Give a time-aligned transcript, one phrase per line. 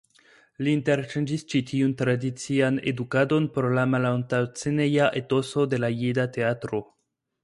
[0.67, 6.81] Li interŝanĝis ĉi tiun tradician edukadon por la malantaŭsceneja etoso de la jida teatro.